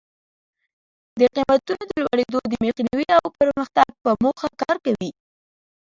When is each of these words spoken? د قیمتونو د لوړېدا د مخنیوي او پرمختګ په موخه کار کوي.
د 1.19 1.21
قیمتونو 1.35 1.83
د 1.89 1.93
لوړېدا 2.05 2.37
د 2.41 2.53
مخنیوي 2.63 3.07
او 3.19 3.25
پرمختګ 3.39 3.89
په 4.03 4.11
موخه 4.23 4.47
کار 4.61 4.75
کوي. 4.85 5.11